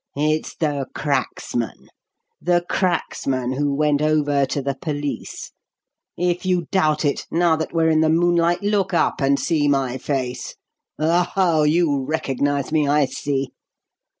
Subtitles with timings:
[0.15, 1.85] It's the 'cracksman'
[2.41, 5.51] the 'cracksman' who went over to the police.
[6.17, 9.99] If you doubt it, now that we're in the moonlight, look up and see my
[9.99, 10.55] face.
[10.97, 11.61] Oho!
[11.61, 13.51] you recognise me, I see.